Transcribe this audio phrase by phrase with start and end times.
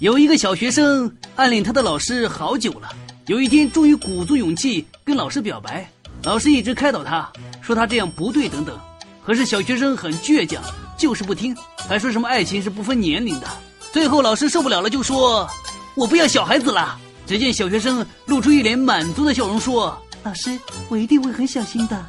[0.00, 2.88] 有一个小学生暗恋他的老师好久了。
[3.26, 5.90] 有一天终于鼓足勇气跟老师表白
[6.22, 8.78] 老师一直开导他说他这样不对等等
[9.22, 10.62] 可是小学生很倔强
[10.96, 13.46] 就是不听还说什么爱情是不分年龄的。
[13.92, 15.48] 最后老师受不了了就说
[15.96, 16.96] 我不要小孩子了。
[17.26, 20.56] 只见小学生露出一脸满足的笑容说老师
[20.88, 22.06] 我一定会很小心的。